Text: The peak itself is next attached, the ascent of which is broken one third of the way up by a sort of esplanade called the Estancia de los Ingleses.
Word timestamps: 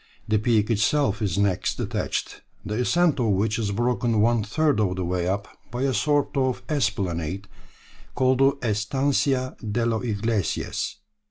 The 0.27 0.39
peak 0.39 0.71
itself 0.71 1.21
is 1.21 1.37
next 1.37 1.79
attached, 1.79 2.41
the 2.65 2.73
ascent 2.81 3.19
of 3.19 3.27
which 3.33 3.59
is 3.59 3.69
broken 3.71 4.19
one 4.19 4.43
third 4.43 4.79
of 4.79 4.95
the 4.95 5.05
way 5.05 5.27
up 5.27 5.47
by 5.69 5.83
a 5.83 5.93
sort 5.93 6.35
of 6.35 6.63
esplanade 6.67 7.47
called 8.15 8.39
the 8.39 8.57
Estancia 8.67 9.55
de 9.59 9.85
los 9.85 10.03
Ingleses. 10.03 10.95